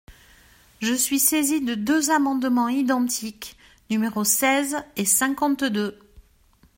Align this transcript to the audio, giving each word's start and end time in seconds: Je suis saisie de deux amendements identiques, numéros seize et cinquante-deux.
Je 0.81 0.95
suis 0.95 1.19
saisie 1.19 1.61
de 1.61 1.75
deux 1.75 2.09
amendements 2.09 2.69
identiques, 2.69 3.55
numéros 3.91 4.23
seize 4.23 4.77
et 4.95 5.05
cinquante-deux. 5.05 5.99